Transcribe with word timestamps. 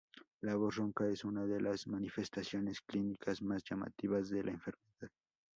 La 0.41 0.55
voz 0.55 0.77
ronca 0.77 1.05
es 1.07 1.23
una 1.25 1.45
de 1.45 1.61
las 1.61 1.85
manifestaciones 1.85 2.81
clínicas 2.81 3.43
más 3.43 3.63
llamativas 3.63 4.29
de 4.31 4.43
la 4.43 4.49
enfermedad. 4.49 5.11